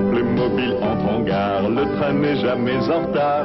Quand 0.00 0.10
Playmobil 0.10 0.72
entre 0.82 1.12
en 1.12 1.20
gare, 1.24 1.68
le 1.68 1.84
train 1.98 2.12
n'est 2.14 2.40
jamais 2.40 2.76
en 2.76 3.06
retard. 3.06 3.44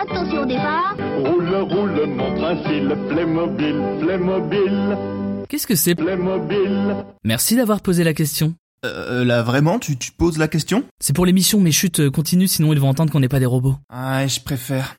Attention 0.00 0.42
au 0.42 0.46
départ. 0.46 0.96
Roule, 1.18 1.54
roule, 1.54 2.06
montre 2.06 2.44
un 2.44 2.62
fil, 2.64 2.96
Playmobil, 3.08 3.76
Playmobil, 4.00 4.96
Qu'est-ce 5.48 5.66
que 5.66 5.74
c'est 5.74 5.94
Playmobil. 5.94 6.96
Merci 7.24 7.56
d'avoir 7.56 7.82
posé 7.82 8.02
la 8.02 8.14
question. 8.14 8.54
Euh, 8.86 9.24
là 9.24 9.42
vraiment, 9.42 9.78
tu, 9.78 9.98
tu 9.98 10.10
poses 10.10 10.38
la 10.38 10.48
question 10.48 10.84
C'est 11.00 11.14
pour 11.14 11.26
l'émission, 11.26 11.60
mais 11.60 11.70
chut, 11.70 12.00
euh, 12.00 12.10
continue, 12.10 12.48
sinon 12.48 12.72
ils 12.72 12.80
vont 12.80 12.88
entendre 12.88 13.12
qu'on 13.12 13.20
n'est 13.20 13.28
pas 13.28 13.38
des 13.38 13.46
robots. 13.46 13.76
Ah, 13.90 14.26
je 14.26 14.40
préfère. 14.40 14.96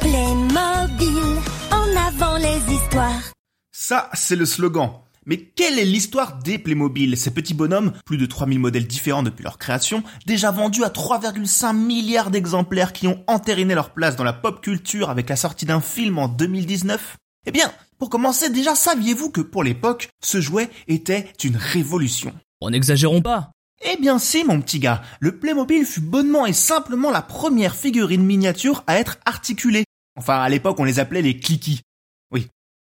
Playmobil, 0.00 1.36
en 1.70 2.08
avant 2.08 2.38
les 2.38 2.74
histoires. 2.74 3.32
Ça, 3.70 4.08
c'est 4.14 4.36
le 4.36 4.46
slogan. 4.46 4.92
Mais 5.26 5.38
quelle 5.38 5.78
est 5.78 5.84
l'histoire 5.84 6.38
des 6.38 6.58
Playmobil? 6.58 7.16
Ces 7.16 7.30
petits 7.30 7.54
bonhommes, 7.54 7.92
plus 8.04 8.18
de 8.18 8.26
3000 8.26 8.58
modèles 8.58 8.86
différents 8.86 9.22
depuis 9.22 9.44
leur 9.44 9.58
création, 9.58 10.02
déjà 10.26 10.50
vendus 10.50 10.84
à 10.84 10.88
3,5 10.88 11.76
milliards 11.76 12.30
d'exemplaires 12.30 12.92
qui 12.92 13.06
ont 13.06 13.22
entériné 13.26 13.74
leur 13.74 13.90
place 13.90 14.16
dans 14.16 14.24
la 14.24 14.32
pop 14.32 14.60
culture 14.60 15.10
avec 15.10 15.28
la 15.28 15.36
sortie 15.36 15.66
d'un 15.66 15.80
film 15.80 16.18
en 16.18 16.28
2019 16.28 17.16
Eh 17.46 17.52
bien, 17.52 17.72
pour 17.98 18.10
commencer, 18.10 18.50
déjà 18.50 18.74
saviez-vous 18.74 19.30
que 19.30 19.40
pour 19.40 19.62
l'époque, 19.62 20.08
ce 20.24 20.40
jouet 20.40 20.70
était 20.88 21.28
une 21.44 21.56
révolution? 21.56 22.34
Bon, 22.60 22.70
n'exagérons 22.70 23.22
pas. 23.22 23.52
Eh 23.84 23.96
bien 24.00 24.18
si, 24.18 24.44
mon 24.44 24.60
petit 24.60 24.78
gars, 24.78 25.02
le 25.20 25.38
Playmobil 25.38 25.84
fut 25.84 26.00
bonnement 26.00 26.46
et 26.46 26.52
simplement 26.52 27.10
la 27.10 27.22
première 27.22 27.74
figurine 27.74 28.24
miniature 28.24 28.84
à 28.86 28.98
être 28.98 29.18
articulée. 29.24 29.84
Enfin, 30.16 30.40
à 30.40 30.48
l'époque, 30.48 30.78
on 30.78 30.84
les 30.84 31.00
appelait 31.00 31.22
les 31.22 31.38
Kiki. 31.38 31.80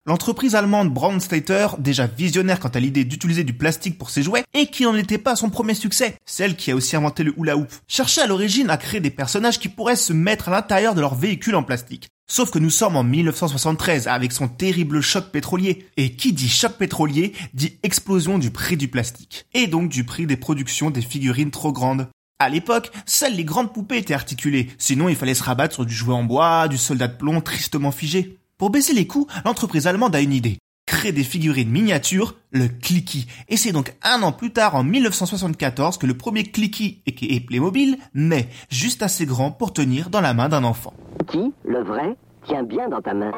L'entreprise 0.06 0.54
allemande 0.54 0.94
Braunstater, 0.94 1.76
déjà 1.78 2.06
visionnaire 2.06 2.58
quant 2.58 2.70
à 2.70 2.80
l'idée 2.80 3.04
d'utiliser 3.04 3.44
du 3.44 3.52
plastique 3.52 3.98
pour 3.98 4.08
ses 4.08 4.22
jouets, 4.22 4.44
et 4.54 4.66
qui 4.66 4.84
n'en 4.84 4.94
était 4.94 5.18
pas 5.18 5.36
son 5.36 5.50
premier 5.50 5.74
succès, 5.74 6.16
celle 6.24 6.56
qui 6.56 6.70
a 6.70 6.74
aussi 6.74 6.96
inventé 6.96 7.22
le 7.22 7.34
hula 7.38 7.58
hoop, 7.58 7.68
cherchait 7.86 8.22
à 8.22 8.26
l'origine 8.26 8.70
à 8.70 8.78
créer 8.78 9.00
des 9.00 9.10
personnages 9.10 9.58
qui 9.58 9.68
pourraient 9.68 9.96
se 9.96 10.14
mettre 10.14 10.48
à 10.48 10.52
l'intérieur 10.52 10.94
de 10.94 11.02
leur 11.02 11.14
véhicule 11.14 11.54
en 11.54 11.62
plastique. 11.62 12.08
Sauf 12.30 12.50
que 12.50 12.58
nous 12.58 12.70
sommes 12.70 12.96
en 12.96 13.04
1973 13.04 14.08
avec 14.08 14.32
son 14.32 14.48
terrible 14.48 15.02
choc 15.02 15.26
pétrolier. 15.32 15.86
Et 15.98 16.12
qui 16.12 16.32
dit 16.32 16.48
choc 16.48 16.78
pétrolier 16.78 17.34
dit 17.52 17.76
explosion 17.82 18.38
du 18.38 18.50
prix 18.50 18.78
du 18.78 18.88
plastique. 18.88 19.46
Et 19.52 19.66
donc 19.66 19.90
du 19.90 20.04
prix 20.04 20.26
des 20.26 20.36
productions 20.36 20.90
des 20.90 21.02
figurines 21.02 21.50
trop 21.50 21.72
grandes. 21.72 22.08
À 22.38 22.48
l'époque, 22.48 22.90
seules 23.04 23.34
les 23.34 23.44
grandes 23.44 23.74
poupées 23.74 23.98
étaient 23.98 24.14
articulées, 24.14 24.70
sinon 24.78 25.10
il 25.10 25.16
fallait 25.16 25.34
se 25.34 25.42
rabattre 25.42 25.74
sur 25.74 25.84
du 25.84 25.92
jouet 25.92 26.14
en 26.14 26.24
bois, 26.24 26.68
du 26.68 26.78
soldat 26.78 27.08
de 27.08 27.18
plomb 27.18 27.42
tristement 27.42 27.92
figé. 27.92 28.38
Pour 28.60 28.68
baisser 28.68 28.92
les 28.92 29.06
coûts, 29.06 29.26
l'entreprise 29.46 29.86
allemande 29.86 30.14
a 30.14 30.20
une 30.20 30.34
idée. 30.34 30.58
Créer 30.86 31.12
des 31.12 31.24
figurines 31.24 31.70
miniatures, 31.70 32.34
le 32.50 32.68
Clicky. 32.68 33.26
Et 33.48 33.56
c'est 33.56 33.72
donc 33.72 33.94
un 34.02 34.22
an 34.22 34.32
plus 34.32 34.52
tard, 34.52 34.74
en 34.74 34.84
1974, 34.84 35.96
que 35.96 36.06
le 36.06 36.12
premier 36.12 36.42
Clicky, 36.42 37.02
et 37.06 37.40
Playmobil, 37.40 37.96
naît, 38.12 38.50
juste 38.68 39.02
assez 39.02 39.24
grand 39.24 39.50
pour 39.50 39.72
tenir 39.72 40.10
dans 40.10 40.20
la 40.20 40.34
main 40.34 40.50
d'un 40.50 40.64
enfant. 40.64 40.92
Clicky, 41.26 41.54
le 41.64 41.82
vrai, 41.82 42.18
tient 42.44 42.62
bien 42.62 42.90
dans 42.90 43.00
ta 43.00 43.14
main. 43.14 43.32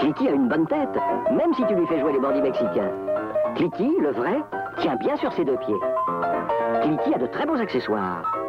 Clicky 0.00 0.28
a 0.28 0.32
une 0.32 0.50
bonne 0.50 0.66
tête, 0.66 0.94
même 1.30 1.54
si 1.56 1.62
tu 1.66 1.74
lui 1.74 1.86
fais 1.86 2.00
jouer 2.00 2.12
les 2.12 2.20
bandits 2.20 2.42
mexicains. 2.42 2.92
Clicky, 3.56 3.88
le 3.98 4.12
vrai, 4.12 4.36
tient 4.82 4.96
bien 4.96 5.16
sur 5.16 5.32
ses 5.32 5.46
deux 5.46 5.56
pieds. 5.56 5.80
Clicky 6.82 7.14
a 7.14 7.18
de 7.18 7.28
très 7.28 7.46
beaux 7.46 7.56
accessoires. 7.56 8.43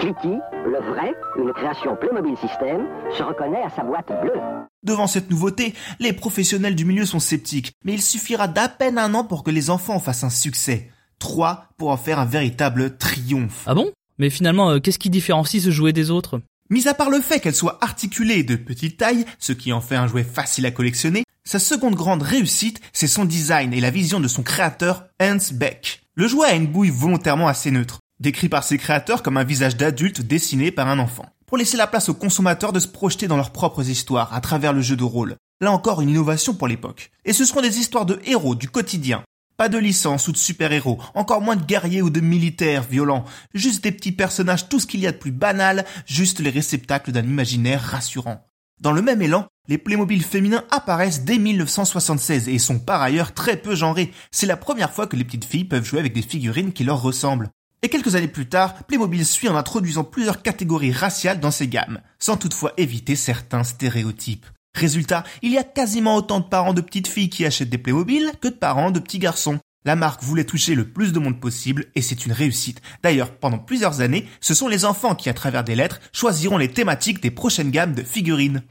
Clicky, 0.00 0.38
le 0.64 0.92
vrai, 0.94 1.12
une 1.38 1.52
création 1.52 1.94
Playmobil 1.94 2.34
System, 2.38 2.86
se 3.14 3.22
reconnaît 3.22 3.62
à 3.62 3.68
sa 3.68 3.82
boîte 3.82 4.08
bleue. 4.22 4.40
Devant 4.82 5.06
cette 5.06 5.28
nouveauté, 5.28 5.74
les 5.98 6.14
professionnels 6.14 6.74
du 6.74 6.86
milieu 6.86 7.04
sont 7.04 7.20
sceptiques, 7.20 7.72
mais 7.84 7.92
il 7.92 8.00
suffira 8.00 8.48
d'à 8.48 8.70
peine 8.70 8.96
un 8.96 9.12
an 9.12 9.24
pour 9.24 9.44
que 9.44 9.50
les 9.50 9.68
enfants 9.68 9.96
en 9.96 10.00
fassent 10.00 10.24
un 10.24 10.30
succès. 10.30 10.88
Trois 11.18 11.66
pour 11.76 11.90
en 11.90 11.98
faire 11.98 12.18
un 12.18 12.24
véritable 12.24 12.96
triomphe. 12.96 13.64
Ah 13.66 13.74
bon? 13.74 13.90
Mais 14.16 14.30
finalement, 14.30 14.70
euh, 14.70 14.78
qu'est-ce 14.78 14.98
qui 14.98 15.10
différencie 15.10 15.62
ce 15.62 15.70
jouet 15.70 15.92
des 15.92 16.10
autres? 16.10 16.40
Mis 16.70 16.88
à 16.88 16.94
part 16.94 17.10
le 17.10 17.20
fait 17.20 17.38
qu'elle 17.38 17.54
soit 17.54 17.76
articulée 17.82 18.38
et 18.38 18.42
de 18.42 18.56
petite 18.56 18.96
taille, 18.96 19.26
ce 19.38 19.52
qui 19.52 19.70
en 19.70 19.82
fait 19.82 19.96
un 19.96 20.06
jouet 20.06 20.24
facile 20.24 20.64
à 20.64 20.70
collectionner, 20.70 21.24
sa 21.44 21.58
seconde 21.58 21.94
grande 21.94 22.22
réussite, 22.22 22.80
c'est 22.94 23.06
son 23.06 23.26
design 23.26 23.74
et 23.74 23.80
la 23.80 23.90
vision 23.90 24.18
de 24.18 24.28
son 24.28 24.42
créateur, 24.42 25.08
Hans 25.20 25.36
Beck. 25.52 26.00
Le 26.14 26.26
jouet 26.26 26.48
a 26.48 26.54
une 26.54 26.68
bouille 26.68 26.88
volontairement 26.88 27.48
assez 27.48 27.70
neutre, 27.70 27.98
décrit 28.20 28.48
par 28.48 28.64
ses 28.64 28.78
créateurs 28.78 29.22
comme 29.22 29.36
un 29.36 29.44
visage 29.44 29.76
d'adulte 29.76 30.20
dessiné 30.20 30.70
par 30.70 30.88
un 30.88 30.98
enfant, 30.98 31.26
pour 31.46 31.58
laisser 31.58 31.76
la 31.76 31.86
place 31.86 32.08
aux 32.08 32.14
consommateurs 32.14 32.72
de 32.72 32.80
se 32.80 32.88
projeter 32.88 33.26
dans 33.26 33.36
leurs 33.36 33.50
propres 33.50 33.88
histoires 33.88 34.32
à 34.32 34.40
travers 34.40 34.72
le 34.72 34.82
jeu 34.82 34.96
de 34.96 35.04
rôle. 35.04 35.36
Là 35.60 35.72
encore 35.72 36.00
une 36.00 36.10
innovation 36.10 36.54
pour 36.54 36.68
l'époque. 36.68 37.10
Et 37.24 37.32
ce 37.32 37.44
seront 37.44 37.62
des 37.62 37.78
histoires 37.78 38.06
de 38.06 38.20
héros 38.24 38.54
du 38.54 38.68
quotidien. 38.68 39.22
Pas 39.56 39.68
de 39.68 39.76
licence 39.76 40.26
ou 40.28 40.32
de 40.32 40.38
super-héros, 40.38 40.98
encore 41.14 41.42
moins 41.42 41.56
de 41.56 41.64
guerriers 41.64 42.00
ou 42.00 42.08
de 42.08 42.20
militaires 42.20 42.82
violents, 42.82 43.26
juste 43.52 43.84
des 43.84 43.92
petits 43.92 44.12
personnages, 44.12 44.70
tout 44.70 44.80
ce 44.80 44.86
qu'il 44.86 45.00
y 45.00 45.06
a 45.06 45.12
de 45.12 45.18
plus 45.18 45.32
banal, 45.32 45.84
juste 46.06 46.40
les 46.40 46.48
réceptacles 46.48 47.12
d'un 47.12 47.24
imaginaire 47.24 47.82
rassurant. 47.82 48.46
Dans 48.80 48.92
le 48.92 49.02
même 49.02 49.20
élan, 49.20 49.46
les 49.68 49.76
Playmobil 49.76 50.24
féminins 50.24 50.64
apparaissent 50.70 51.24
dès 51.24 51.36
1976 51.36 52.48
et 52.48 52.58
sont 52.58 52.78
par 52.78 53.02
ailleurs 53.02 53.34
très 53.34 53.58
peu 53.58 53.74
genrés. 53.74 54.12
C'est 54.30 54.46
la 54.46 54.56
première 54.56 54.92
fois 54.92 55.06
que 55.06 55.16
les 55.16 55.24
petites 55.24 55.44
filles 55.44 55.66
peuvent 55.66 55.84
jouer 55.84 56.00
avec 56.00 56.14
des 56.14 56.22
figurines 56.22 56.72
qui 56.72 56.84
leur 56.84 57.02
ressemblent. 57.02 57.50
Et 57.82 57.88
quelques 57.88 58.14
années 58.14 58.28
plus 58.28 58.46
tard, 58.46 58.74
Playmobil 58.84 59.24
suit 59.24 59.48
en 59.48 59.56
introduisant 59.56 60.04
plusieurs 60.04 60.42
catégories 60.42 60.92
raciales 60.92 61.40
dans 61.40 61.50
ses 61.50 61.66
gammes, 61.66 62.00
sans 62.18 62.36
toutefois 62.36 62.74
éviter 62.76 63.16
certains 63.16 63.64
stéréotypes. 63.64 64.44
Résultat, 64.74 65.24
il 65.40 65.52
y 65.52 65.58
a 65.58 65.64
quasiment 65.64 66.16
autant 66.16 66.40
de 66.40 66.44
parents 66.44 66.74
de 66.74 66.82
petites 66.82 67.08
filles 67.08 67.30
qui 67.30 67.46
achètent 67.46 67.70
des 67.70 67.78
Playmobil 67.78 68.32
que 68.40 68.48
de 68.48 68.54
parents 68.54 68.90
de 68.90 69.00
petits 69.00 69.18
garçons. 69.18 69.58
La 69.86 69.96
marque 69.96 70.22
voulait 70.22 70.44
toucher 70.44 70.74
le 70.74 70.84
plus 70.84 71.14
de 71.14 71.18
monde 71.18 71.40
possible 71.40 71.86
et 71.94 72.02
c'est 72.02 72.26
une 72.26 72.32
réussite. 72.32 72.82
D'ailleurs, 73.02 73.32
pendant 73.32 73.58
plusieurs 73.58 74.02
années, 74.02 74.28
ce 74.42 74.52
sont 74.52 74.68
les 74.68 74.84
enfants 74.84 75.14
qui, 75.14 75.30
à 75.30 75.34
travers 75.34 75.64
des 75.64 75.74
lettres, 75.74 76.00
choisiront 76.12 76.58
les 76.58 76.70
thématiques 76.70 77.22
des 77.22 77.30
prochaines 77.30 77.70
gammes 77.70 77.94
de 77.94 78.02
figurines. 78.02 78.62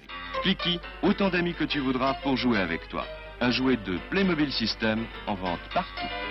Clicky, 0.43 0.79
autant 1.01 1.31
d'amis 1.31 1.55
que 1.55 1.63
tu 1.63 1.79
voudras 1.79 2.13
pour 2.21 2.37
jouer 2.37 2.59
avec 2.59 2.87
toi. 2.89 3.05
Un 3.41 3.49
jouet 3.49 3.77
de 3.77 3.97
Playmobil 4.11 4.51
System 4.51 5.03
en 5.25 5.33
vente 5.33 5.59
partout. 5.73 6.28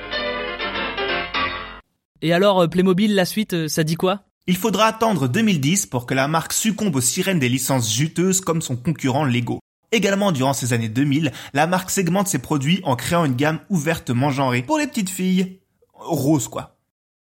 Et 2.22 2.32
alors, 2.32 2.62
euh, 2.62 2.68
Playmobil, 2.68 3.14
la 3.14 3.24
suite, 3.24 3.54
euh, 3.54 3.68
ça 3.68 3.84
dit 3.84 3.94
quoi? 3.94 4.22
Il 4.46 4.56
faudra 4.56 4.86
attendre 4.86 5.28
2010 5.28 5.86
pour 5.86 6.06
que 6.06 6.14
la 6.14 6.26
marque 6.26 6.52
succombe 6.52 6.96
aux 6.96 7.00
sirènes 7.00 7.38
des 7.38 7.48
licences 7.48 7.92
juteuses 7.92 8.40
comme 8.40 8.62
son 8.62 8.76
concurrent 8.76 9.24
Lego. 9.24 9.60
Également 9.92 10.32
durant 10.32 10.52
ces 10.52 10.72
années 10.72 10.88
2000, 10.88 11.32
la 11.54 11.66
marque 11.66 11.90
segmente 11.90 12.28
ses 12.28 12.38
produits 12.38 12.80
en 12.84 12.96
créant 12.96 13.24
une 13.24 13.36
gamme 13.36 13.60
ouvertement 13.70 14.30
genrée 14.30 14.62
pour 14.62 14.78
les 14.78 14.86
petites 14.86 15.10
filles. 15.10 15.60
Rose 15.92 16.48
quoi. 16.48 16.78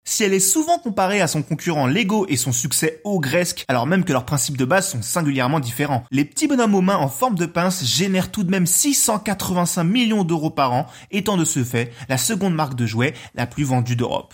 Si 0.05 0.23
elle 0.23 0.33
est 0.33 0.39
souvent 0.39 0.79
comparée 0.79 1.21
à 1.21 1.27
son 1.27 1.43
concurrent 1.43 1.87
Lego 1.87 2.25
et 2.27 2.35
son 2.35 2.51
succès 2.51 2.99
ogresque, 3.05 3.63
alors 3.69 3.87
même 3.87 4.03
que 4.03 4.11
leurs 4.11 4.25
principes 4.25 4.57
de 4.57 4.65
base 4.65 4.89
sont 4.89 5.01
singulièrement 5.01 5.61
différents, 5.61 6.03
les 6.11 6.25
petits 6.25 6.47
bonhommes 6.47 6.75
aux 6.75 6.81
mains 6.81 6.97
en 6.97 7.07
forme 7.07 7.35
de 7.35 7.45
pince 7.45 7.85
génèrent 7.85 8.29
tout 8.29 8.43
de 8.43 8.51
même 8.51 8.65
685 8.65 9.83
millions 9.85 10.25
d'euros 10.25 10.49
par 10.49 10.73
an, 10.73 10.87
étant 11.09 11.37
de 11.37 11.45
ce 11.45 11.63
fait 11.63 11.93
la 12.09 12.17
seconde 12.17 12.53
marque 12.53 12.75
de 12.75 12.85
jouets 12.85 13.13
la 13.33 13.47
plus 13.47 13.63
vendue 13.63 13.95
d'Europe. 13.95 14.33